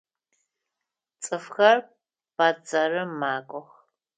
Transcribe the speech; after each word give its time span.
Цӏыфхэр 1.23 1.77
бэдзэрым 2.35 3.11
макӏох. 3.19 3.69